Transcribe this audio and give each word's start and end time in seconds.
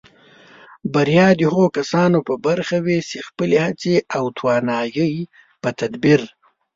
بریا 0.93 1.27
د 1.35 1.41
هغو 1.49 1.65
کسانو 1.77 2.19
په 2.27 2.33
برخه 2.47 2.77
وي 2.85 2.99
چې 3.09 3.17
خپلې 3.27 3.57
هڅې 3.65 3.95
او 4.17 4.23
توانایۍ 4.37 5.15
په 5.61 5.69
تدبیر 5.79 6.21